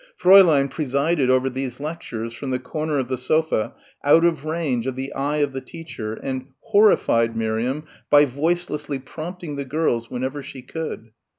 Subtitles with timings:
[0.19, 3.73] Fräulein presided over these lectures from the corner of the sofa
[4.03, 9.57] out of range of the eye of the teacher and horrified Miriam by voicelessly prompting
[9.57, 11.11] the girls whenever she could.